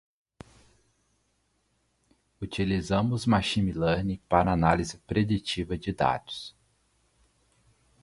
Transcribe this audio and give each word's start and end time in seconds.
Utilizamos 2.41 3.27
Machine 3.27 3.71
Learning 3.71 4.19
para 4.27 4.51
análise 4.51 4.97
preditiva 4.97 5.77
de 5.77 5.93
dados. 5.93 6.55